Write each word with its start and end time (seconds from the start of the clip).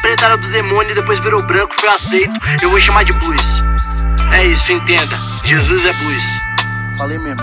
preta 0.00 0.26
era 0.26 0.36
do 0.36 0.48
demônio 0.50 0.92
e 0.92 0.94
depois 0.94 1.18
virou 1.20 1.42
branco, 1.46 1.74
foi 1.78 1.88
aceito. 1.88 2.32
Eu 2.62 2.70
vou 2.70 2.80
chamar 2.80 3.04
de 3.04 3.12
blues. 3.12 3.42
É 4.32 4.46
isso, 4.46 4.72
entenda. 4.72 5.16
Jesus 5.44 5.84
é 5.84 5.92
blues. 5.92 6.22
Falei 6.96 7.18
mesmo. 7.18 7.42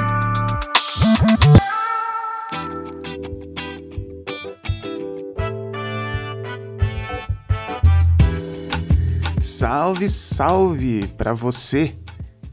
Salve, 9.41 10.09
salve 10.09 11.07
para 11.18 11.33
você 11.33 11.95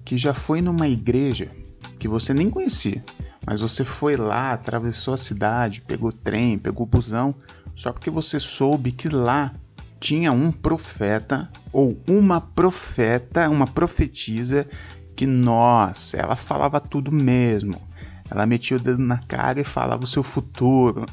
que 0.05 0.19
já 0.19 0.35
foi 0.35 0.61
numa 0.61 0.87
igreja 0.87 1.49
que 1.99 2.07
você 2.07 2.33
nem 2.33 2.51
conhecia, 2.51 3.03
mas 3.47 3.61
você 3.61 3.85
foi 3.85 4.17
lá, 4.17 4.53
atravessou 4.53 5.15
a 5.15 5.17
cidade, 5.17 5.81
pegou 5.81 6.13
trem, 6.13 6.59
pegou 6.59 6.87
busão, 6.87 7.35
só 7.75 7.93
porque 7.93 8.11
você 8.11 8.39
soube 8.39 8.93
que 8.93 9.09
lá 9.09 9.55
tinha 10.01 10.33
um 10.33 10.51
profeta 10.53 11.51
ou 11.73 12.01
uma 12.07 12.41
profeta, 12.41 13.49
uma 13.49 13.67
profetisa 13.67 14.67
que, 15.17 15.27
nossa, 15.27 16.17
ela 16.17 16.37
falava 16.37 16.81
tudo 16.81 17.11
mesmo. 17.11 17.81
Ela 18.31 18.47
metia 18.47 18.77
o 18.77 18.81
dedo 18.81 19.03
na 19.03 19.19
cara 19.19 19.61
e 19.61 19.65
falava 19.65 20.05
o 20.05 20.07
seu 20.07 20.23
futuro. 20.23 21.07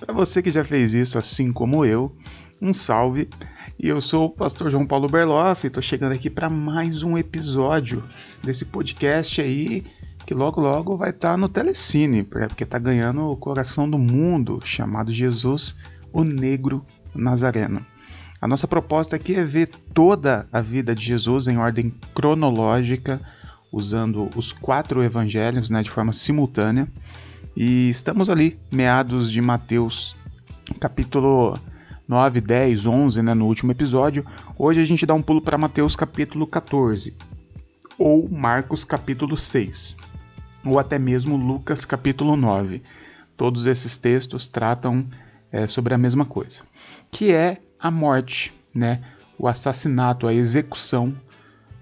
Para 0.00 0.12
você 0.12 0.42
que 0.42 0.50
já 0.50 0.64
fez 0.64 0.92
isso 0.94 1.18
assim 1.18 1.52
como 1.52 1.84
eu, 1.84 2.14
um 2.60 2.72
salve. 2.72 3.28
E 3.78 3.88
eu 3.88 4.00
sou 4.00 4.26
o 4.26 4.30
pastor 4.30 4.70
João 4.70 4.86
Paulo 4.86 5.08
Berloff, 5.08 5.66
estou 5.66 5.82
chegando 5.82 6.12
aqui 6.12 6.30
para 6.30 6.48
mais 6.48 7.02
um 7.02 7.18
episódio 7.18 8.02
desse 8.42 8.64
podcast 8.64 9.40
aí 9.40 9.84
que 10.24 10.32
logo 10.32 10.60
logo 10.60 10.96
vai 10.96 11.10
estar 11.10 11.32
tá 11.32 11.36
no 11.36 11.48
Telecine, 11.48 12.22
porque 12.22 12.64
está 12.64 12.78
ganhando 12.78 13.28
o 13.28 13.36
coração 13.36 13.88
do 13.88 13.98
mundo, 13.98 14.58
chamado 14.64 15.12
Jesus, 15.12 15.76
o 16.12 16.24
Negro 16.24 16.84
Nazareno. 17.14 17.84
A 18.44 18.46
nossa 18.46 18.68
proposta 18.68 19.16
aqui 19.16 19.34
é 19.34 19.42
ver 19.42 19.68
toda 19.94 20.46
a 20.52 20.60
vida 20.60 20.94
de 20.94 21.02
Jesus 21.02 21.48
em 21.48 21.56
ordem 21.56 21.94
cronológica, 22.12 23.18
usando 23.72 24.28
os 24.36 24.52
quatro 24.52 25.02
evangelhos 25.02 25.70
né, 25.70 25.82
de 25.82 25.90
forma 25.90 26.12
simultânea. 26.12 26.86
E 27.56 27.88
estamos 27.88 28.28
ali, 28.28 28.60
meados 28.70 29.32
de 29.32 29.40
Mateus, 29.40 30.14
capítulo 30.78 31.58
9, 32.06 32.42
10, 32.42 32.84
11, 32.84 33.22
né, 33.22 33.32
no 33.32 33.46
último 33.46 33.72
episódio. 33.72 34.26
Hoje 34.58 34.78
a 34.78 34.84
gente 34.84 35.06
dá 35.06 35.14
um 35.14 35.22
pulo 35.22 35.40
para 35.40 35.56
Mateus 35.56 35.96
capítulo 35.96 36.46
14, 36.46 37.16
ou 37.98 38.28
Marcos 38.28 38.84
capítulo 38.84 39.38
6, 39.38 39.96
ou 40.66 40.78
até 40.78 40.98
mesmo 40.98 41.38
Lucas 41.38 41.86
capítulo 41.86 42.36
9. 42.36 42.82
Todos 43.38 43.64
esses 43.64 43.96
textos 43.96 44.48
tratam 44.48 45.06
é, 45.50 45.66
sobre 45.66 45.94
a 45.94 45.98
mesma 45.98 46.26
coisa, 46.26 46.60
que 47.10 47.32
é 47.32 47.63
a 47.84 47.90
morte, 47.90 48.50
né, 48.74 49.02
o 49.38 49.46
assassinato, 49.46 50.26
a 50.26 50.32
execução 50.32 51.14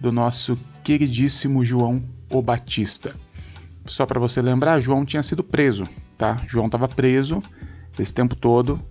do 0.00 0.10
nosso 0.10 0.58
queridíssimo 0.82 1.64
João 1.64 2.02
o 2.28 2.42
Batista. 2.42 3.14
Só 3.86 4.04
para 4.04 4.18
você 4.18 4.42
lembrar, 4.42 4.80
João 4.80 5.04
tinha 5.04 5.22
sido 5.22 5.44
preso, 5.44 5.84
tá? 6.18 6.40
João 6.48 6.66
estava 6.66 6.88
preso 6.88 7.40
esse 7.96 8.12
tempo 8.12 8.34
todo, 8.34 8.82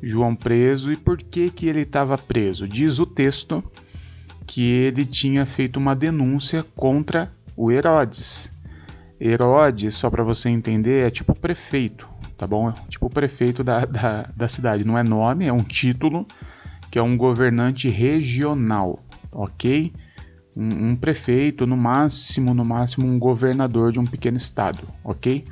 João 0.00 0.36
preso. 0.36 0.92
E 0.92 0.96
por 0.96 1.18
que 1.18 1.50
que 1.50 1.66
ele 1.66 1.80
estava 1.80 2.16
preso? 2.16 2.68
Diz 2.68 3.00
o 3.00 3.06
texto 3.06 3.64
que 4.46 4.62
ele 4.70 5.04
tinha 5.04 5.44
feito 5.46 5.76
uma 5.76 5.96
denúncia 5.96 6.64
contra 6.76 7.32
o 7.56 7.72
Herodes. 7.72 8.48
Herodes, 9.20 9.96
só 9.96 10.08
para 10.08 10.22
você 10.22 10.48
entender, 10.48 11.04
é 11.04 11.10
tipo 11.10 11.34
prefeito, 11.34 12.08
tá 12.38 12.46
bom? 12.46 12.72
Tipo 12.88 13.10
prefeito 13.10 13.64
da, 13.64 13.84
da, 13.84 14.30
da 14.36 14.48
cidade. 14.48 14.84
Não 14.84 14.96
é 14.96 15.02
nome, 15.02 15.46
é 15.46 15.52
um 15.52 15.64
título 15.64 16.28
que 16.90 16.98
é 16.98 17.02
um 17.02 17.16
governante 17.16 17.88
regional, 17.88 19.02
ok? 19.30 19.92
um, 20.56 20.90
um, 20.90 20.96
prefeito, 20.96 21.66
no 21.66 21.76
máximo, 21.76 22.54
no 22.54 22.64
máximo 22.64 23.06
um 23.06 23.18
governador 23.18 23.92
de 23.92 23.98
um 23.98 24.06
pequeno 24.06 24.36
estado, 24.36 24.86
ok? 25.04 25.44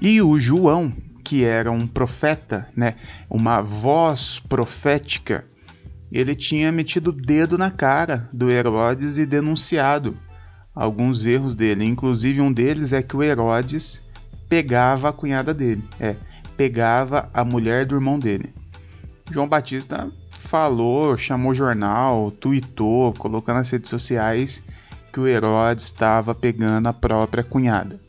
E 0.00 0.20
o 0.20 0.38
João, 0.38 0.92
que 1.24 1.44
era 1.44 1.70
um 1.70 1.86
profeta, 1.86 2.68
né, 2.76 2.94
uma 3.28 3.60
voz 3.60 4.38
profética, 4.38 5.44
ele 6.10 6.34
tinha 6.34 6.72
metido 6.72 7.08
o 7.08 7.12
dedo 7.12 7.58
na 7.58 7.70
cara 7.70 8.28
do 8.32 8.50
Herodes 8.50 9.18
e 9.18 9.26
denunciado 9.26 10.16
alguns 10.74 11.26
erros 11.26 11.54
dele. 11.54 11.84
Inclusive 11.84 12.40
um 12.40 12.52
deles 12.52 12.92
é 12.92 13.02
que 13.02 13.16
o 13.16 13.22
Herodes 13.22 14.02
pegava 14.48 15.10
a 15.10 15.12
cunhada 15.12 15.52
dele, 15.52 15.84
é, 16.00 16.16
pegava 16.56 17.28
a 17.34 17.44
mulher 17.44 17.84
do 17.84 17.94
irmão 17.94 18.18
dele. 18.18 18.54
João 19.30 19.46
Batista 19.46 20.10
falou, 20.38 21.18
chamou 21.18 21.54
jornal, 21.54 22.30
tweetou, 22.30 23.12
colocou 23.14 23.52
nas 23.52 23.68
redes 23.70 23.90
sociais 23.90 24.62
que 25.12 25.18
o 25.18 25.26
Herodes 25.26 25.84
estava 25.84 26.34
pegando 26.34 26.86
a 26.86 26.92
própria 26.92 27.42
cunhada. 27.42 28.00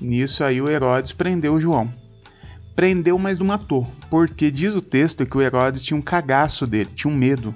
Nisso 0.00 0.42
aí 0.42 0.60
o 0.60 0.68
Herodes 0.68 1.12
prendeu 1.12 1.54
o 1.54 1.60
João. 1.60 1.92
Prendeu, 2.74 3.16
mas 3.18 3.38
não 3.38 3.46
matou, 3.46 3.86
porque 4.10 4.50
diz 4.50 4.74
o 4.74 4.82
texto 4.82 5.24
que 5.24 5.36
o 5.36 5.42
Herodes 5.42 5.82
tinha 5.82 5.96
um 5.96 6.02
cagaço 6.02 6.66
dele, 6.66 6.90
tinha 6.92 7.12
um 7.12 7.16
medo, 7.16 7.54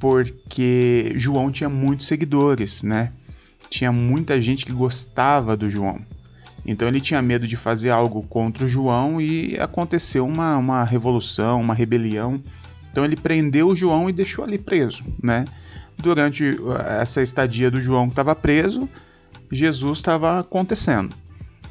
porque 0.00 1.12
João 1.14 1.52
tinha 1.52 1.68
muitos 1.68 2.08
seguidores, 2.08 2.82
né? 2.82 3.12
Tinha 3.70 3.92
muita 3.92 4.40
gente 4.40 4.66
que 4.66 4.72
gostava 4.72 5.56
do 5.56 5.70
João. 5.70 6.04
Então 6.66 6.88
ele 6.88 7.00
tinha 7.00 7.22
medo 7.22 7.46
de 7.46 7.56
fazer 7.56 7.90
algo 7.90 8.22
contra 8.22 8.64
o 8.64 8.68
João 8.68 9.20
e 9.20 9.56
aconteceu 9.60 10.26
uma, 10.26 10.56
uma 10.56 10.82
revolução, 10.82 11.60
uma 11.60 11.74
rebelião 11.74 12.42
então 12.92 13.04
ele 13.04 13.16
prendeu 13.16 13.68
o 13.68 13.74
João 13.74 14.08
e 14.08 14.12
deixou 14.12 14.44
ali 14.44 14.58
preso, 14.58 15.02
né? 15.20 15.46
Durante 15.96 16.44
uh, 16.44 16.76
essa 17.00 17.22
estadia 17.22 17.70
do 17.70 17.80
João 17.80 18.06
que 18.06 18.12
estava 18.12 18.36
preso, 18.36 18.88
Jesus 19.50 19.98
estava 19.98 20.40
acontecendo. 20.40 21.16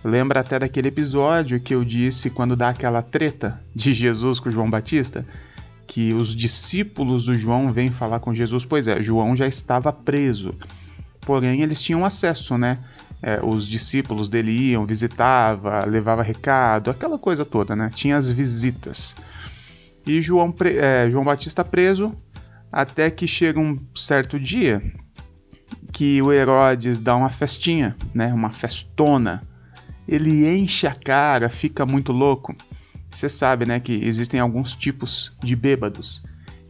Lembra 0.04 0.40
até 0.40 0.58
daquele 0.58 0.88
episódio 0.88 1.60
que 1.60 1.76
eu 1.76 1.86
disse 1.86 2.32
quando 2.32 2.56
dá 2.56 2.70
aquela 2.70 3.04
treta 3.04 3.62
de 3.74 3.94
Jesus 3.94 4.40
com 4.40 4.50
João 4.50 4.70
Batista? 4.70 5.26
Que 5.86 6.12
os 6.14 6.36
discípulos 6.36 7.26
do 7.26 7.38
João 7.38 7.72
vêm 7.72 7.92
falar 7.92 8.20
com 8.20 8.34
Jesus. 8.34 8.66
Pois 8.66 8.88
é, 8.88 9.02
João 9.04 9.36
já 9.36 9.48
estava 9.48 9.94
preso. 9.94 10.56
Porém, 11.22 11.62
eles 11.62 11.80
tinham 11.80 12.04
acesso, 12.04 12.58
né? 12.58 12.80
É, 13.22 13.40
os 13.44 13.68
discípulos 13.68 14.28
dele 14.28 14.52
iam, 14.52 14.88
visitava, 14.88 15.86
levava 15.86 16.24
recado, 16.24 16.90
aquela 16.90 17.20
coisa 17.20 17.46
toda, 17.46 17.76
né? 17.76 17.92
Tinha 17.94 18.18
as 18.18 18.28
visitas. 18.32 19.16
E 20.06 20.22
João, 20.22 20.54
é, 20.66 21.10
João 21.10 21.24
Batista 21.24 21.64
preso, 21.64 22.16
até 22.72 23.10
que 23.12 23.28
chega 23.28 23.60
um 23.60 23.76
certo 23.96 24.40
dia 24.40 24.82
que 25.92 26.22
o 26.22 26.32
Herodes 26.32 27.02
dá 27.02 27.16
uma 27.16 27.30
festinha, 27.30 27.96
né, 28.14 28.34
uma 28.34 28.52
festona. 28.52 29.44
Ele 30.08 30.48
enche 30.48 30.88
a 30.88 30.96
cara, 30.96 31.50
fica 31.50 31.86
muito 31.86 32.12
louco. 32.12 32.56
Você 33.10 33.28
sabe, 33.28 33.66
né, 33.66 33.80
que 33.80 33.94
existem 34.06 34.40
alguns 34.40 34.74
tipos 34.74 35.36
de 35.44 35.56
bêbados. 35.56 36.24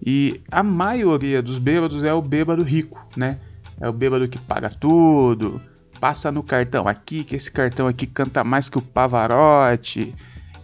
E 0.03 0.41
a 0.51 0.63
maioria 0.63 1.41
dos 1.41 1.59
bêbados 1.59 2.03
é 2.03 2.13
o 2.13 2.21
bêbado 2.21 2.63
rico, 2.63 3.05
né? 3.15 3.39
É 3.79 3.87
o 3.87 3.93
bêbado 3.93 4.27
que 4.27 4.39
paga 4.39 4.69
tudo, 4.69 5.61
passa 5.99 6.31
no 6.31 6.41
cartão 6.41 6.87
aqui, 6.87 7.23
que 7.23 7.35
esse 7.35 7.51
cartão 7.51 7.87
aqui 7.87 8.07
canta 8.07 8.43
mais 8.43 8.67
que 8.67 8.79
o 8.79 8.81
Pavarotti 8.81 10.15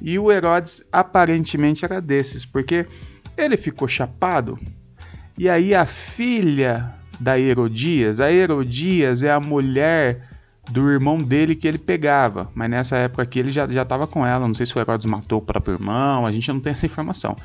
e 0.01 0.17
o 0.19 0.31
Herodes 0.31 0.83
aparentemente 0.91 1.85
era 1.85 2.01
desses, 2.01 2.45
porque 2.45 2.85
ele 3.37 3.57
ficou 3.57 3.87
chapado. 3.87 4.59
E 5.37 5.47
aí 5.49 5.73
a 5.75 5.85
filha 5.85 6.93
da 7.19 7.39
Herodias, 7.39 8.19
a 8.19 8.31
Herodias 8.31 9.23
é 9.23 9.31
a 9.31 9.39
mulher 9.39 10.23
do 10.69 10.89
irmão 10.89 11.17
dele 11.17 11.55
que 11.55 11.67
ele 11.67 11.77
pegava, 11.77 12.51
mas 12.53 12.69
nessa 12.69 12.97
época 12.97 13.23
aqui 13.23 13.39
ele 13.39 13.51
já 13.51 13.65
estava 13.65 14.05
com 14.05 14.25
ela. 14.25 14.47
Não 14.47 14.53
sei 14.53 14.65
se 14.65 14.77
o 14.77 14.79
Herodes 14.79 15.05
matou 15.05 15.39
o 15.39 15.41
próprio 15.41 15.75
irmão, 15.75 16.25
a 16.25 16.31
gente 16.31 16.51
não 16.51 16.59
tem 16.59 16.71
essa 16.71 16.85
informação. 16.85 17.35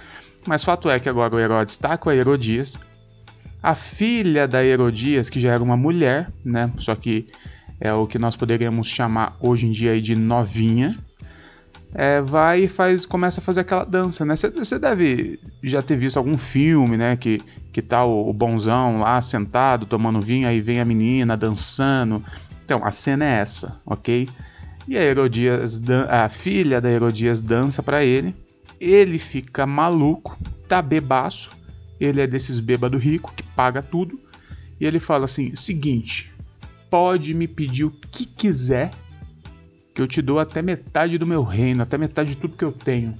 Mas 0.46 0.64
fato 0.64 0.90
é 0.90 0.98
que 0.98 1.08
agora 1.08 1.34
o 1.34 1.38
Herodes 1.38 1.74
está 1.74 1.96
com 1.96 2.10
a 2.10 2.16
Herodias. 2.16 2.78
A 3.62 3.76
filha 3.76 4.48
da 4.48 4.64
Herodias, 4.64 5.30
que 5.30 5.40
já 5.40 5.52
era 5.52 5.62
uma 5.62 5.76
mulher, 5.76 6.32
né? 6.44 6.72
Só 6.78 6.96
que 6.96 7.28
é 7.80 7.92
o 7.92 8.06
que 8.06 8.18
nós 8.18 8.34
poderíamos 8.34 8.88
chamar 8.88 9.36
hoje 9.40 9.66
em 9.66 9.70
dia 9.70 10.00
de 10.02 10.16
novinha, 10.16 10.98
é, 11.94 12.22
vai 12.22 12.62
e 12.62 12.68
faz, 12.68 13.04
começa 13.04 13.40
a 13.40 13.44
fazer 13.44 13.60
aquela 13.60 13.84
dança, 13.84 14.24
né? 14.24 14.34
Você 14.34 14.78
deve 14.78 15.38
já 15.62 15.82
ter 15.82 15.96
visto 15.96 16.16
algum 16.16 16.38
filme, 16.38 16.96
né? 16.96 17.16
Que, 17.16 17.40
que 17.72 17.82
tá 17.82 18.04
o, 18.04 18.28
o 18.28 18.32
bonzão 18.32 19.00
lá 19.00 19.20
sentado, 19.20 19.84
tomando 19.84 20.20
vinho, 20.20 20.48
aí 20.48 20.60
vem 20.60 20.80
a 20.80 20.84
menina 20.84 21.36
dançando. 21.36 22.24
Então, 22.64 22.84
a 22.84 22.90
cena 22.90 23.24
é 23.24 23.32
essa, 23.40 23.80
ok? 23.84 24.28
E 24.88 24.96
a 24.96 25.02
Herodias, 25.02 25.80
a 26.08 26.28
filha 26.28 26.80
da 26.80 26.90
Herodias 26.90 27.40
dança 27.40 27.82
para 27.82 28.04
ele. 28.04 28.34
Ele 28.80 29.18
fica 29.18 29.66
maluco, 29.66 30.36
tá 30.66 30.80
bebaço. 30.80 31.50
Ele 32.00 32.20
é 32.20 32.26
desses 32.26 32.58
bêbado 32.58 32.98
rico 32.98 33.32
que 33.36 33.42
paga 33.42 33.82
tudo. 33.82 34.18
E 34.80 34.86
ele 34.86 34.98
fala 34.98 35.26
assim: 35.26 35.54
seguinte, 35.54 36.32
pode 36.90 37.32
me 37.34 37.46
pedir 37.46 37.84
o 37.84 37.90
que 37.90 38.26
quiser 38.26 38.90
que 39.94 40.00
eu 40.00 40.06
te 40.06 40.22
dou 40.22 40.38
até 40.38 40.62
metade 40.62 41.18
do 41.18 41.26
meu 41.26 41.42
reino, 41.42 41.82
até 41.82 41.98
metade 41.98 42.30
de 42.30 42.36
tudo 42.36 42.56
que 42.56 42.64
eu 42.64 42.72
tenho. 42.72 43.18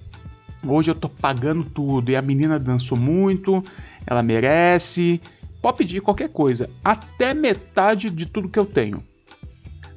Hoje 0.67 0.91
eu 0.91 0.95
tô 0.95 1.09
pagando 1.09 1.65
tudo 1.65 2.11
e 2.11 2.17
a 2.17 2.23
menina 2.23 2.59
dançou 2.59 2.97
muito, 2.97 3.63
ela 4.07 4.23
merece. 4.23 5.21
Pode 5.61 5.79
pedir 5.79 6.01
qualquer 6.01 6.29
coisa, 6.29 6.71
até 6.85 7.35
metade 7.35 8.11
de 8.11 8.27
tudo 8.27 8.49
que 8.49 8.59
eu 8.59 8.67
tenho. 8.67 9.03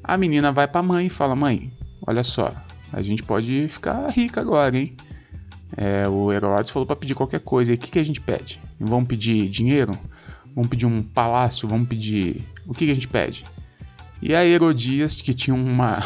A 0.03 0.17
menina 0.17 0.51
vai 0.51 0.67
pra 0.67 0.83
mãe 0.83 1.07
e 1.07 1.09
fala: 1.09 1.35
Mãe, 1.35 1.71
olha 2.05 2.23
só, 2.23 2.53
a 2.91 3.01
gente 3.01 3.23
pode 3.23 3.67
ficar 3.67 4.09
rica 4.09 4.41
agora, 4.41 4.77
hein? 4.77 4.95
É, 5.75 6.07
o 6.07 6.31
Herodes 6.31 6.71
falou 6.71 6.85
para 6.85 6.95
pedir 6.95 7.15
qualquer 7.15 7.41
coisa. 7.41 7.71
E 7.71 7.75
o 7.75 7.77
que, 7.77 7.91
que 7.91 7.99
a 7.99 8.05
gente 8.05 8.21
pede? 8.21 8.61
Vamos 8.79 9.07
pedir 9.07 9.49
dinheiro? 9.49 9.97
Vamos 10.55 10.69
pedir 10.69 10.85
um 10.85 11.03
palácio? 11.03 11.67
Vamos 11.67 11.87
pedir. 11.87 12.43
O 12.65 12.73
que, 12.73 12.85
que 12.85 12.91
a 12.91 12.95
gente 12.95 13.07
pede? 13.07 13.43
E 14.21 14.33
a 14.33 14.45
Herodias, 14.45 15.21
que 15.21 15.33
tinha 15.33 15.55
uma. 15.55 15.99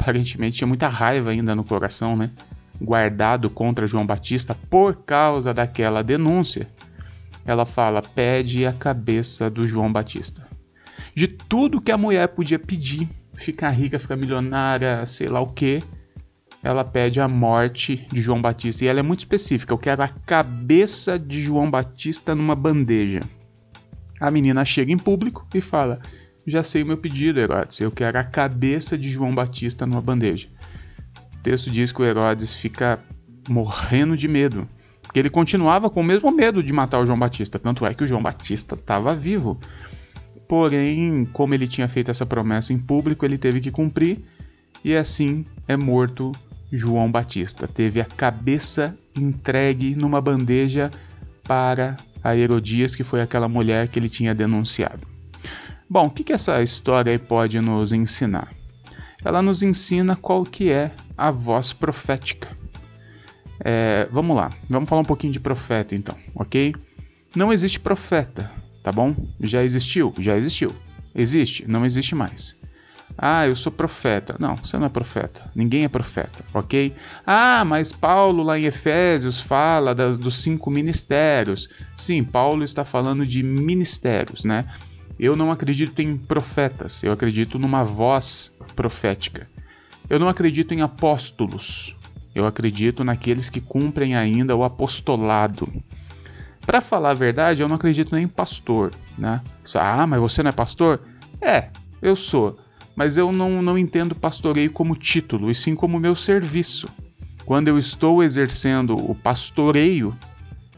Aparentemente 0.00 0.56
tinha 0.56 0.68
muita 0.68 0.88
raiva 0.88 1.30
ainda 1.30 1.54
no 1.54 1.62
coração, 1.62 2.16
né? 2.16 2.30
Guardado 2.80 3.50
contra 3.50 3.86
João 3.86 4.06
Batista 4.06 4.56
por 4.68 4.96
causa 5.04 5.52
daquela 5.52 6.02
denúncia. 6.02 6.66
Ela 7.44 7.66
fala: 7.66 8.00
pede 8.00 8.64
a 8.64 8.72
cabeça 8.72 9.50
do 9.50 9.68
João 9.68 9.92
Batista. 9.92 10.48
De 11.14 11.28
tudo 11.28 11.80
que 11.80 11.92
a 11.92 11.98
mulher 11.98 12.28
podia 12.28 12.58
pedir, 12.58 13.08
ficar 13.34 13.70
rica, 13.70 13.98
ficar 13.98 14.16
milionária, 14.16 15.04
sei 15.04 15.28
lá 15.28 15.40
o 15.40 15.48
que, 15.48 15.82
ela 16.62 16.84
pede 16.84 17.20
a 17.20 17.28
morte 17.28 18.06
de 18.10 18.20
João 18.20 18.40
Batista. 18.40 18.84
E 18.84 18.88
ela 18.88 19.00
é 19.00 19.02
muito 19.02 19.20
específica: 19.20 19.74
eu 19.74 19.78
quero 19.78 20.02
a 20.02 20.08
cabeça 20.08 21.18
de 21.18 21.42
João 21.42 21.70
Batista 21.70 22.34
numa 22.34 22.54
bandeja. 22.54 23.20
A 24.18 24.30
menina 24.30 24.64
chega 24.64 24.92
em 24.92 24.98
público 24.98 25.46
e 25.54 25.60
fala: 25.60 26.00
Já 26.50 26.62
sei 26.64 26.82
o 26.82 26.86
meu 26.86 26.96
pedido, 26.96 27.38
Herodes. 27.38 27.80
Eu 27.80 27.92
quero 27.92 28.18
a 28.18 28.24
cabeça 28.24 28.98
de 28.98 29.08
João 29.08 29.34
Batista 29.34 29.86
numa 29.86 30.00
bandeja. 30.00 30.48
O 31.34 31.38
texto 31.42 31.70
diz 31.70 31.92
que 31.92 32.02
o 32.02 32.04
Herodes 32.04 32.54
fica 32.54 32.98
morrendo 33.48 34.16
de 34.16 34.26
medo. 34.26 34.68
Porque 35.00 35.18
ele 35.18 35.30
continuava 35.30 35.88
com 35.88 36.00
o 36.00 36.04
mesmo 36.04 36.30
medo 36.30 36.62
de 36.62 36.72
matar 36.72 36.98
o 36.98 37.06
João 37.06 37.18
Batista. 37.18 37.58
Tanto 37.58 37.86
é 37.86 37.94
que 37.94 38.04
o 38.04 38.06
João 38.06 38.22
Batista 38.22 38.74
estava 38.74 39.14
vivo. 39.14 39.58
Porém, 40.48 41.24
como 41.32 41.54
ele 41.54 41.68
tinha 41.68 41.88
feito 41.88 42.10
essa 42.10 42.26
promessa 42.26 42.72
em 42.72 42.78
público, 42.78 43.24
ele 43.24 43.38
teve 43.38 43.60
que 43.60 43.70
cumprir. 43.70 44.18
E 44.84 44.96
assim 44.96 45.46
é 45.68 45.76
morto 45.76 46.32
João 46.72 47.10
Batista. 47.10 47.68
Teve 47.68 48.00
a 48.00 48.04
cabeça 48.04 48.96
entregue 49.16 49.94
numa 49.94 50.20
bandeja 50.20 50.90
para 51.44 51.96
a 52.22 52.36
Herodias, 52.36 52.94
que 52.94 53.04
foi 53.04 53.20
aquela 53.20 53.48
mulher 53.48 53.88
que 53.88 53.98
ele 53.98 54.08
tinha 54.08 54.34
denunciado. 54.34 55.09
Bom, 55.92 56.06
o 56.06 56.10
que, 56.10 56.22
que 56.22 56.32
essa 56.32 56.62
história 56.62 57.18
pode 57.18 57.60
nos 57.60 57.92
ensinar? 57.92 58.48
Ela 59.24 59.42
nos 59.42 59.60
ensina 59.60 60.14
qual 60.14 60.44
que 60.44 60.70
é 60.70 60.92
a 61.18 61.32
voz 61.32 61.72
profética. 61.72 62.56
É, 63.58 64.06
vamos 64.12 64.36
lá, 64.36 64.52
vamos 64.68 64.88
falar 64.88 65.02
um 65.02 65.04
pouquinho 65.04 65.32
de 65.32 65.40
profeta 65.40 65.96
então, 65.96 66.16
ok? 66.32 66.76
Não 67.34 67.52
existe 67.52 67.80
profeta, 67.80 68.52
tá 68.84 68.92
bom? 68.92 69.16
Já 69.40 69.64
existiu? 69.64 70.14
Já 70.16 70.36
existiu. 70.36 70.72
Existe? 71.12 71.68
Não 71.68 71.84
existe 71.84 72.14
mais. 72.14 72.56
Ah, 73.18 73.48
eu 73.48 73.56
sou 73.56 73.72
profeta. 73.72 74.36
Não, 74.38 74.56
você 74.56 74.78
não 74.78 74.86
é 74.86 74.88
profeta. 74.88 75.50
Ninguém 75.56 75.82
é 75.82 75.88
profeta, 75.88 76.44
ok? 76.54 76.94
Ah, 77.26 77.64
mas 77.66 77.92
Paulo 77.92 78.44
lá 78.44 78.56
em 78.56 78.64
Efésios 78.64 79.40
fala 79.40 79.92
dos 79.92 80.40
cinco 80.40 80.70
ministérios. 80.70 81.68
Sim, 81.96 82.22
Paulo 82.22 82.62
está 82.62 82.84
falando 82.84 83.26
de 83.26 83.42
ministérios, 83.42 84.44
né? 84.44 84.66
Eu 85.20 85.36
não 85.36 85.52
acredito 85.52 86.00
em 86.00 86.16
profetas, 86.16 87.02
eu 87.02 87.12
acredito 87.12 87.58
numa 87.58 87.84
voz 87.84 88.50
profética. 88.74 89.46
Eu 90.08 90.18
não 90.18 90.28
acredito 90.28 90.72
em 90.72 90.80
apóstolos, 90.80 91.94
eu 92.34 92.46
acredito 92.46 93.04
naqueles 93.04 93.50
que 93.50 93.60
cumprem 93.60 94.16
ainda 94.16 94.56
o 94.56 94.64
apostolado. 94.64 95.70
Para 96.62 96.80
falar 96.80 97.10
a 97.10 97.14
verdade, 97.14 97.60
eu 97.60 97.68
não 97.68 97.76
acredito 97.76 98.14
nem 98.14 98.24
em 98.24 98.28
pastor, 98.28 98.92
né? 99.18 99.42
Ah, 99.74 100.06
mas 100.06 100.20
você 100.20 100.42
não 100.42 100.48
é 100.48 100.52
pastor? 100.52 101.02
É, 101.40 101.68
eu 102.00 102.16
sou 102.16 102.58
mas 103.00 103.16
eu 103.16 103.32
não, 103.32 103.62
não 103.62 103.78
entendo 103.78 104.14
pastoreio 104.14 104.70
como 104.70 104.94
título, 104.94 105.50
e 105.50 105.54
sim 105.54 105.74
como 105.74 105.98
meu 105.98 106.14
serviço. 106.14 106.86
Quando 107.46 107.68
eu 107.68 107.78
estou 107.78 108.22
exercendo 108.22 108.94
o 108.94 109.14
pastoreio, 109.14 110.14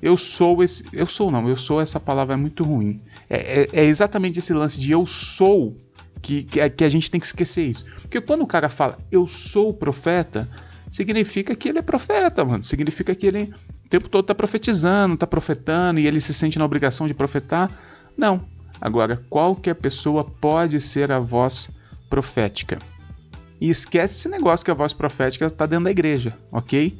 eu 0.01 0.17
sou 0.17 0.63
esse. 0.63 0.85
Eu 0.93 1.07
sou, 1.07 1.33
não, 1.33 1.49
eu 1.49 1.57
sou 1.57 1.81
essa 1.81 1.99
palavra 1.99 2.35
é 2.35 2.37
muito 2.37 2.63
ruim. 2.63 3.01
É, 3.35 3.63
é, 3.63 3.81
é 3.81 3.85
exatamente 3.87 4.39
esse 4.39 4.53
lance 4.53 4.79
de 4.79 4.91
eu 4.91 5.07
sou 5.07 5.75
que, 6.21 6.43
que, 6.43 6.69
que 6.69 6.85
a 6.85 6.89
gente 6.91 7.11
tem 7.11 7.19
que 7.19 7.25
esquecer 7.25 7.65
isso. 7.65 7.87
Porque 8.03 8.21
quando 8.21 8.43
o 8.43 8.47
cara 8.47 8.69
fala 8.69 8.99
eu 9.11 9.27
sou 9.27 9.73
profeta, 9.73 10.47
significa 10.91 11.55
que 11.55 11.71
ele 11.71 11.79
é 11.79 11.83
profeta, 11.83 12.45
mano. 12.45 12.63
Significa 12.63 13.15
que 13.15 13.27
ele 13.27 13.55
o 13.87 13.89
tempo 13.89 14.11
todo 14.11 14.27
tá 14.27 14.35
profetizando, 14.35 15.17
tá 15.17 15.27
profetando 15.27 15.99
e 15.99 16.07
ele 16.07 16.21
se 16.21 16.35
sente 16.35 16.59
na 16.59 16.65
obrigação 16.67 17.07
de 17.07 17.15
profetar. 17.15 17.71
Não. 18.15 18.45
Agora, 18.79 19.25
qualquer 19.31 19.77
pessoa 19.77 20.25
pode 20.25 20.79
ser 20.79 21.11
a 21.11 21.19
voz 21.19 21.71
profética. 22.11 22.79
E 23.59 23.71
esquece 23.71 24.19
esse 24.19 24.29
negócio 24.29 24.63
que 24.63 24.71
a 24.71 24.75
voz 24.75 24.93
profética 24.93 25.47
está 25.47 25.65
dentro 25.65 25.85
da 25.85 25.91
igreja, 25.91 26.37
ok? 26.51 26.99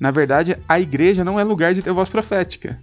Na 0.00 0.10
verdade, 0.10 0.56
a 0.68 0.80
igreja 0.80 1.24
não 1.24 1.38
é 1.38 1.44
lugar 1.44 1.72
de 1.72 1.82
ter 1.82 1.92
voz 1.92 2.08
profética. 2.08 2.80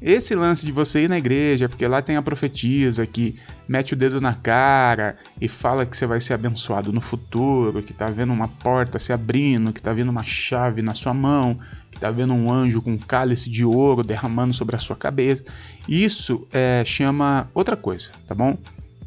Esse 0.00 0.34
lance 0.34 0.64
de 0.64 0.70
você 0.70 1.04
ir 1.04 1.08
na 1.08 1.18
igreja, 1.18 1.68
porque 1.68 1.86
lá 1.86 2.00
tem 2.00 2.16
a 2.16 2.22
profetisa 2.22 3.06
que 3.06 3.36
mete 3.66 3.94
o 3.94 3.96
dedo 3.96 4.20
na 4.20 4.34
cara 4.34 5.16
e 5.40 5.48
fala 5.48 5.84
que 5.84 5.96
você 5.96 6.06
vai 6.06 6.20
ser 6.20 6.34
abençoado 6.34 6.92
no 6.92 7.00
futuro, 7.00 7.82
que 7.82 7.92
tá 7.92 8.08
vendo 8.08 8.32
uma 8.32 8.48
porta 8.48 8.98
se 8.98 9.12
abrindo, 9.12 9.72
que 9.72 9.82
tá 9.82 9.92
vendo 9.92 10.10
uma 10.10 10.24
chave 10.24 10.82
na 10.82 10.94
sua 10.94 11.12
mão, 11.12 11.58
que 11.90 11.98
tá 11.98 12.10
vendo 12.10 12.32
um 12.32 12.50
anjo 12.50 12.80
com 12.80 12.92
um 12.92 12.98
cálice 12.98 13.50
de 13.50 13.64
ouro 13.64 14.04
derramando 14.04 14.54
sobre 14.54 14.76
a 14.76 14.78
sua 14.78 14.94
cabeça. 14.94 15.44
Isso 15.88 16.46
é, 16.52 16.84
chama 16.86 17.50
outra 17.52 17.76
coisa, 17.76 18.10
tá 18.26 18.34
bom? 18.34 18.56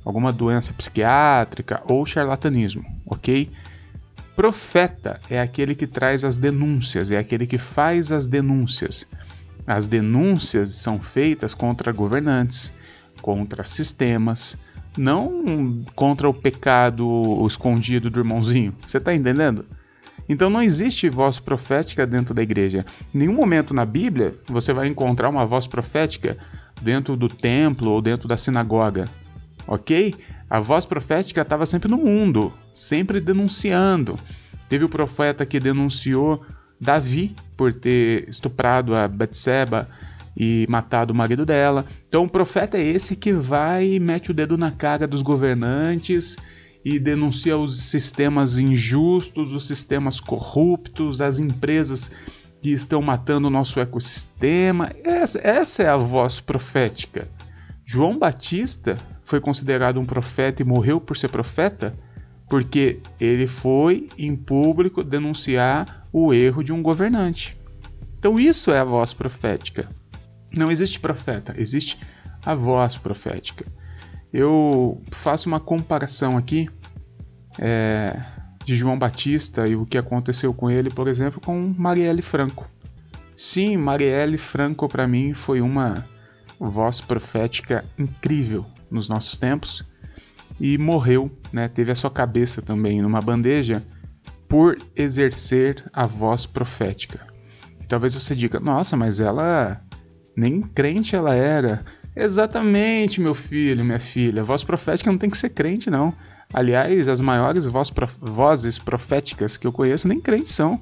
alguma 0.03 0.33
doença 0.33 0.73
psiquiátrica 0.73 1.81
ou 1.87 2.05
charlatanismo, 2.05 2.85
ok? 3.05 3.49
Profeta 4.35 5.19
é 5.29 5.39
aquele 5.39 5.75
que 5.75 5.85
traz 5.85 6.23
as 6.23 6.37
denúncias, 6.37 7.11
é 7.11 7.17
aquele 7.17 7.45
que 7.45 7.57
faz 7.57 8.11
as 8.11 8.25
denúncias. 8.25 9.05
As 9.71 9.87
denúncias 9.87 10.71
são 10.71 10.99
feitas 10.99 11.53
contra 11.53 11.91
governantes, 11.91 12.73
contra 13.21 13.63
sistemas, 13.63 14.57
não 14.97 15.85
contra 15.95 16.27
o 16.27 16.33
pecado 16.33 17.45
escondido 17.47 18.09
do 18.09 18.19
irmãozinho. 18.19 18.75
Você 18.85 18.97
está 18.97 19.13
entendendo? 19.13 19.65
Então 20.27 20.49
não 20.49 20.61
existe 20.61 21.07
voz 21.09 21.39
profética 21.39 22.05
dentro 22.05 22.33
da 22.33 22.41
igreja. 22.41 22.85
Em 23.13 23.19
nenhum 23.19 23.33
momento 23.33 23.73
na 23.73 23.85
Bíblia 23.85 24.35
você 24.45 24.73
vai 24.73 24.87
encontrar 24.87 25.29
uma 25.29 25.45
voz 25.45 25.67
profética 25.67 26.37
dentro 26.81 27.15
do 27.15 27.29
templo 27.29 27.91
ou 27.91 28.01
dentro 28.01 28.27
da 28.27 28.35
sinagoga 28.35 29.09
ok? 29.67 30.13
A 30.49 30.59
voz 30.59 30.85
profética 30.85 31.41
estava 31.41 31.65
sempre 31.65 31.89
no 31.89 31.97
mundo, 31.97 32.53
sempre 32.73 33.21
denunciando. 33.21 34.19
Teve 34.67 34.83
o 34.83 34.89
profeta 34.89 35.45
que 35.45 35.59
denunciou 35.59 36.43
Davi 36.81 37.35
por 37.55 37.71
ter 37.71 38.27
estuprado 38.27 38.95
a 38.95 39.07
Betseba 39.07 39.87
e 40.35 40.65
matado 40.67 41.13
o 41.13 41.15
marido 41.15 41.45
dela. 41.45 41.85
Então 42.07 42.23
o 42.23 42.29
profeta 42.29 42.77
é 42.77 42.83
esse 42.83 43.15
que 43.15 43.31
vai 43.31 43.85
e 43.85 43.99
mete 43.99 44.31
o 44.31 44.33
dedo 44.33 44.57
na 44.57 44.71
cara 44.71 45.07
dos 45.07 45.21
governantes 45.21 46.37
e 46.83 46.97
denuncia 46.97 47.55
os 47.55 47.77
sistemas 47.77 48.57
injustos, 48.57 49.53
os 49.53 49.67
sistemas 49.67 50.19
corruptos, 50.19 51.21
as 51.21 51.37
empresas 51.37 52.11
que 52.59 52.71
estão 52.71 53.01
matando 53.01 53.47
o 53.47 53.51
nosso 53.51 53.79
ecossistema. 53.79 54.91
Essa, 55.03 55.39
essa 55.43 55.83
é 55.83 55.87
a 55.87 55.97
voz 55.97 56.39
profética. 56.39 57.27
João 57.85 58.17
Batista 58.17 58.97
foi 59.23 59.39
considerado 59.39 59.99
um 59.99 60.05
profeta 60.05 60.61
e 60.61 60.65
morreu 60.65 60.99
por 60.99 61.15
ser 61.15 61.29
profeta? 61.29 61.95
Porque 62.51 62.99
ele 63.17 63.47
foi 63.47 64.09
em 64.17 64.35
público 64.35 65.05
denunciar 65.05 66.05
o 66.11 66.33
erro 66.33 66.61
de 66.61 66.73
um 66.73 66.83
governante. 66.83 67.57
Então 68.19 68.37
isso 68.37 68.71
é 68.71 68.79
a 68.79 68.83
voz 68.83 69.13
profética. 69.13 69.89
Não 70.57 70.69
existe 70.69 70.99
profeta, 70.99 71.53
existe 71.57 71.97
a 72.45 72.53
voz 72.53 72.97
profética. 72.97 73.65
Eu 74.33 75.01
faço 75.11 75.47
uma 75.47 75.61
comparação 75.61 76.37
aqui 76.37 76.67
é, 77.57 78.21
de 78.65 78.75
João 78.75 78.99
Batista 78.99 79.65
e 79.65 79.77
o 79.77 79.85
que 79.85 79.97
aconteceu 79.97 80.53
com 80.53 80.69
ele, 80.69 80.89
por 80.89 81.07
exemplo, 81.07 81.39
com 81.39 81.73
Marielle 81.77 82.21
Franco. 82.21 82.67
Sim, 83.33 83.77
Marielle 83.77 84.37
Franco 84.37 84.89
para 84.89 85.07
mim 85.07 85.33
foi 85.33 85.61
uma 85.61 86.05
voz 86.59 86.99
profética 86.99 87.85
incrível 87.97 88.65
nos 88.89 89.07
nossos 89.07 89.37
tempos 89.37 89.89
e 90.59 90.77
morreu, 90.77 91.29
né? 91.51 91.67
Teve 91.67 91.91
a 91.91 91.95
sua 91.95 92.11
cabeça 92.11 92.61
também 92.61 93.01
numa 93.01 93.21
bandeja 93.21 93.83
por 94.47 94.77
exercer 94.95 95.83
a 95.93 96.05
voz 96.05 96.45
profética. 96.45 97.25
Talvez 97.87 98.13
você 98.13 98.35
diga: 98.35 98.59
"Nossa, 98.59 98.95
mas 98.97 99.19
ela 99.19 99.81
nem 100.35 100.61
crente 100.61 101.15
ela 101.15 101.35
era". 101.35 101.83
Exatamente, 102.15 103.21
meu 103.21 103.33
filho, 103.33 103.85
minha 103.85 103.99
filha. 103.99 104.43
Voz 104.43 104.63
profética 104.63 105.09
não 105.09 105.17
tem 105.17 105.29
que 105.29 105.37
ser 105.37 105.49
crente 105.49 105.89
não. 105.89 106.13
Aliás, 106.53 107.07
as 107.07 107.21
maiores 107.21 107.65
voz 107.65 107.89
prof... 107.89 108.15
vozes 108.19 108.77
proféticas 108.77 109.55
que 109.55 109.65
eu 109.65 109.71
conheço 109.71 110.07
nem 110.07 110.19
crentes 110.19 110.51
são. 110.51 110.81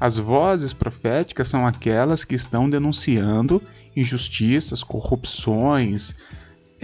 As 0.00 0.16
vozes 0.16 0.72
proféticas 0.72 1.48
são 1.48 1.66
aquelas 1.66 2.24
que 2.24 2.34
estão 2.34 2.68
denunciando 2.68 3.62
injustiças, 3.94 4.82
corrupções. 4.82 6.16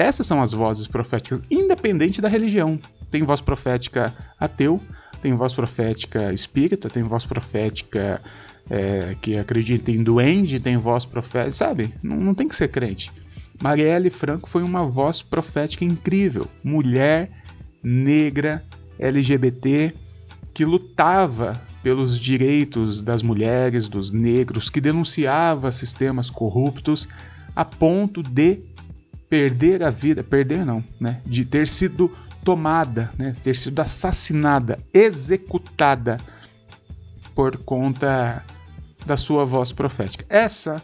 Essas 0.00 0.26
são 0.26 0.40
as 0.40 0.52
vozes 0.52 0.86
proféticas, 0.86 1.42
independente 1.50 2.22
da 2.22 2.28
religião. 2.28 2.80
Tem 3.10 3.22
voz 3.22 3.42
profética 3.42 4.14
ateu, 4.38 4.80
tem 5.20 5.34
voz 5.34 5.52
profética 5.52 6.32
espírita, 6.32 6.88
tem 6.88 7.02
voz 7.02 7.26
profética 7.26 8.22
é, 8.70 9.14
que 9.20 9.36
acredita 9.36 9.90
em 9.90 10.02
duende, 10.02 10.58
tem 10.58 10.78
voz 10.78 11.04
profética, 11.04 11.52
sabe? 11.52 11.94
Não, 12.02 12.16
não 12.16 12.34
tem 12.34 12.48
que 12.48 12.56
ser 12.56 12.68
crente. 12.68 13.12
Marielle 13.62 14.08
Franco 14.08 14.48
foi 14.48 14.62
uma 14.62 14.86
voz 14.86 15.20
profética 15.20 15.84
incrível, 15.84 16.48
mulher 16.64 17.30
negra, 17.82 18.64
LGBT, 18.98 19.92
que 20.54 20.64
lutava 20.64 21.60
pelos 21.82 22.18
direitos 22.18 23.02
das 23.02 23.22
mulheres, 23.22 23.86
dos 23.86 24.10
negros, 24.10 24.70
que 24.70 24.80
denunciava 24.80 25.70
sistemas 25.70 26.30
corruptos 26.30 27.06
a 27.54 27.66
ponto 27.66 28.22
de 28.22 28.62
perder 29.30 29.84
a 29.84 29.90
vida, 29.90 30.24
perder 30.24 30.66
não, 30.66 30.84
né, 30.98 31.22
de 31.24 31.44
ter 31.44 31.68
sido 31.68 32.10
tomada, 32.44 33.12
né, 33.16 33.32
ter 33.42 33.54
sido 33.54 33.78
assassinada, 33.78 34.78
executada 34.92 36.18
por 37.34 37.56
conta 37.58 38.44
da 39.06 39.16
sua 39.16 39.44
voz 39.44 39.70
profética. 39.70 40.26
Essa 40.28 40.82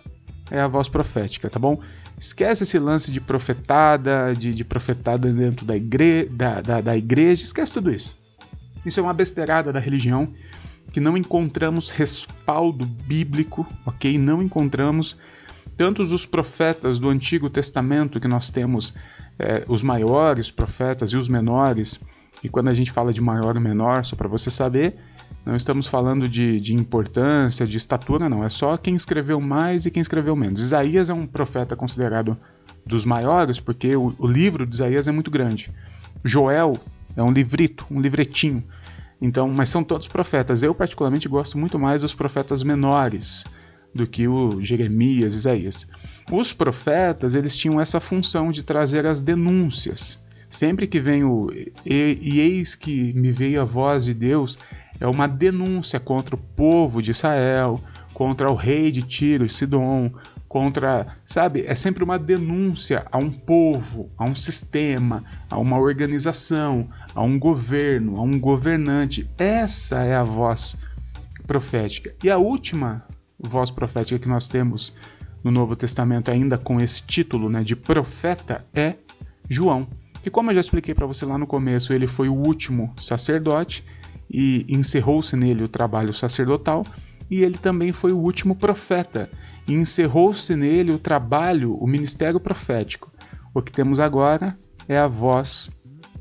é 0.49 0.61
a 0.61 0.69
voz 0.69 0.89
profética, 0.89 1.51
tá 1.51 1.59
bom? 1.59 1.81
Esquece 2.17 2.63
esse 2.63 2.79
lance 2.79 3.11
de 3.11 3.21
profetada, 3.21 4.33
de, 4.33 4.55
de 4.55 4.65
profetada 4.65 5.31
dentro 5.33 5.67
da, 5.67 5.77
igre 5.77 6.27
da, 6.27 6.61
da, 6.61 6.81
da 6.81 6.97
igreja, 6.97 7.43
esquece 7.45 7.73
tudo 7.73 7.91
isso. 7.91 8.17
Isso 8.87 9.01
é 9.01 9.03
uma 9.03 9.13
besteirada 9.13 9.73
da 9.73 9.81
religião 9.81 10.33
que 10.93 11.01
não 11.01 11.17
encontramos 11.17 11.91
respaldo 11.91 12.87
bíblico, 12.87 13.67
ok? 13.85 14.17
Não 14.19 14.41
encontramos 14.41 15.17
tantos 15.77 16.13
os 16.13 16.25
profetas 16.25 16.99
do 16.99 17.09
Antigo 17.09 17.51
Testamento 17.51 18.19
que 18.19 18.27
nós 18.27 18.51
temos, 18.51 18.95
é, 19.39 19.65
os 19.69 19.83
maiores 19.83 20.51
profetas 20.51 21.11
e 21.11 21.17
os 21.17 21.29
menores. 21.29 22.01
E 22.43 22.49
quando 22.49 22.69
a 22.69 22.75
gente 22.75 22.91
fala 22.91 23.13
de 23.13 23.21
maior 23.21 23.57
ou 23.57 23.61
menor, 23.61 24.05
só 24.05 24.17
para 24.17 24.29
você 24.29 24.51
saber, 24.51 24.97
não 25.45 25.55
estamos 25.55 25.87
falando 25.87 26.29
de, 26.29 26.61
de, 26.61 26.75
importância, 26.75 27.67
de 27.67 27.77
estatura, 27.77 28.29
não. 28.29 28.43
É 28.43 28.49
só 28.49 28.77
quem 28.77 28.95
escreveu 28.95 29.41
mais 29.41 29.87
e 29.87 29.91
quem 29.91 30.01
escreveu 30.01 30.35
menos. 30.35 30.61
Isaías 30.61 31.11
é 31.11 31.15
um 31.15 31.27
profeta 31.27 31.77
considerado 31.77 32.37
dos 32.85 33.05
maiores, 33.05 33.61
porque 33.61 33.95
o, 33.97 34.15
o 34.19 34.27
livro 34.27 34.67
de 34.67 34.75
Isaías 34.75 35.07
é 35.09 35.13
muito 35.13 35.31
grande. 35.31 35.71
Joel 36.25 36.79
é 37.17 37.23
um 37.23 37.31
livrito, 37.31 37.87
um 37.91 38.01
livretinho. 38.01 38.63
Então, 39.21 39.49
mas 39.49 39.69
são 39.69 39.85
todos 39.85 40.09
profetas. 40.09 40.63
Eu 40.63 40.75
particularmente 40.75 41.29
gosto 41.29 41.59
muito 41.59 41.79
mais 41.79 42.03
dos 42.03 42.15
profetas 42.15 42.63
menores 42.63 43.45
do 43.97 44.07
que 44.07 44.29
o 44.29 44.63
Jeremias, 44.63 45.35
Isaías. 45.35 45.87
Os 46.31 46.53
profetas, 46.53 47.35
eles 47.35 47.57
tinham 47.57 47.81
essa 47.81 47.99
função 47.99 48.51
de 48.51 48.63
trazer 48.63 49.07
as 49.07 49.21
denúncias. 49.21 50.19
Sempre 50.49 50.87
que 50.87 51.01
vem 51.01 51.25
o 51.25 51.51
e, 51.85 52.19
e 52.21 52.41
eis 52.41 52.75
que 52.75 53.13
me 53.15 53.33
veio 53.33 53.61
a 53.61 53.65
voz 53.65 54.05
de 54.05 54.15
Deus, 54.15 54.57
é 55.01 55.07
uma 55.07 55.27
denúncia 55.27 55.99
contra 55.99 56.35
o 56.35 56.39
povo 56.39 57.03
de 57.03 57.11
Israel, 57.11 57.81
contra 58.15 58.51
o 58.51 58.55
rei 58.55 58.91
de 58.91 59.03
Tiro 59.03 59.45
e 59.45 59.49
Sidom, 59.49 60.11
contra, 60.49 61.15
sabe? 61.27 61.65
É 61.67 61.75
sempre 61.75 62.03
uma 62.03 62.19
denúncia 62.19 63.05
a 63.13 63.19
um 63.19 63.31
povo, 63.31 64.11
a 64.17 64.25
um 64.25 64.35
sistema, 64.35 65.23
a 65.51 65.59
uma 65.59 65.79
organização, 65.79 66.89
a 67.15 67.23
um 67.23 67.39
governo, 67.39 68.17
a 68.17 68.23
um 68.23 68.39
governante. 68.39 69.29
Essa 69.37 70.05
é 70.05 70.15
a 70.15 70.25
voz 70.25 70.77
profética. 71.47 72.15
E 72.23 72.31
a 72.31 72.39
última 72.39 73.05
voz 73.39 73.71
profética 73.71 74.19
que 74.19 74.29
nós 74.29 74.49
temos 74.49 74.93
no 75.43 75.51
Novo 75.51 75.77
Testamento, 75.77 76.31
ainda 76.31 76.59
com 76.59 76.81
esse 76.81 77.03
título 77.03 77.49
né, 77.49 77.63
de 77.63 77.77
profeta, 77.77 78.65
é 78.75 78.95
João. 79.49 79.87
Que, 80.23 80.31
como 80.31 80.51
eu 80.51 80.55
já 80.55 80.61
expliquei 80.61 80.95
para 80.95 81.07
você 81.07 81.25
lá 81.25 81.39
no 81.39 81.47
começo, 81.47 81.93
ele 81.93 82.07
foi 82.07 82.29
o 82.29 82.35
último 82.35 82.93
sacerdote 82.97 83.85
e 84.29 84.67
encerrou-se 84.69 85.37
nele 85.37 85.63
o 85.63 85.69
trabalho 85.69 86.13
sacerdotal 86.13 86.85
e 87.31 87.43
ele 87.43 87.59
também 87.59 87.93
foi 87.93 88.13
o 88.13 88.19
último 88.19 88.55
profeta, 88.55 89.29
e 89.67 89.75
encerrou-se 89.75 90.55
nele 90.55 90.93
o 90.93 90.99
trabalho, 90.99 91.75
o 91.75 91.87
ministério 91.87 92.39
profético. 92.39 93.13
O 93.53 93.61
que 93.61 93.73
temos 93.73 93.99
agora 93.99 94.55
é 94.89 94.97
a 94.97 95.09
voz 95.09 95.71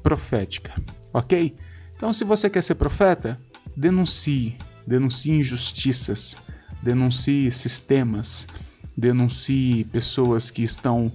profética, 0.02 0.74
ok? 1.14 1.56
Então, 1.96 2.12
se 2.12 2.24
você 2.24 2.50
quer 2.50 2.64
ser 2.64 2.76
profeta, 2.76 3.40
denuncie, 3.76 4.58
denuncie 4.86 5.32
injustiças, 5.32 6.36
denuncie 6.86 7.50
sistemas, 7.50 8.48
denuncie 8.96 9.86
pessoas 9.86 10.52
que 10.52 10.62
estão 10.62 11.12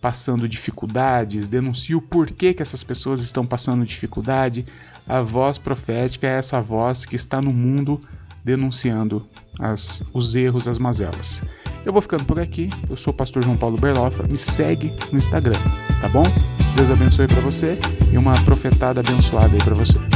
passando 0.00 0.48
dificuldades, 0.48 1.46
denuncie 1.46 1.94
o 1.94 2.02
porquê 2.02 2.52
que 2.52 2.60
essas 2.60 2.82
pessoas 2.82 3.20
estão 3.20 3.46
passando 3.46 3.86
dificuldade. 3.86 4.66
A 5.06 5.22
voz 5.22 5.58
profética 5.58 6.26
é 6.26 6.38
essa 6.38 6.60
voz 6.60 7.06
que 7.06 7.14
está 7.14 7.40
no 7.40 7.52
mundo 7.52 8.00
denunciando 8.44 9.24
as, 9.60 10.02
os 10.12 10.34
erros, 10.34 10.66
as 10.66 10.76
mazelas. 10.76 11.40
Eu 11.84 11.92
vou 11.92 12.02
ficando 12.02 12.24
por 12.24 12.40
aqui. 12.40 12.68
Eu 12.90 12.96
sou 12.96 13.12
o 13.12 13.16
pastor 13.16 13.44
João 13.44 13.56
Paulo 13.56 13.78
Berloffa. 13.78 14.24
Me 14.24 14.36
segue 14.36 14.92
no 15.12 15.18
Instagram, 15.18 15.58
tá 16.00 16.08
bom? 16.08 16.24
Deus 16.74 16.90
abençoe 16.90 17.28
para 17.28 17.40
você 17.40 17.78
e 18.12 18.18
uma 18.18 18.34
profetada 18.42 18.98
abençoada 18.98 19.54
aí 19.54 19.62
para 19.62 19.74
você. 19.76 20.11